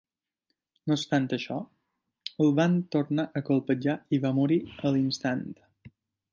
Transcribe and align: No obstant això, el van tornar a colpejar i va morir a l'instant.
No 0.91 0.95
obstant 0.99 1.27
això, 1.37 1.57
el 2.45 2.49
van 2.61 2.79
tornar 2.97 3.27
a 3.41 3.45
colpejar 3.51 3.99
i 4.17 4.21
va 4.27 4.35
morir 4.41 4.61
a 4.77 4.97
l'instant. 4.97 5.49